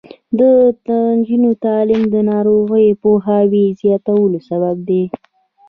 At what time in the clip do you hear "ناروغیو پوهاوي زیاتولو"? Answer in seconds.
2.29-4.39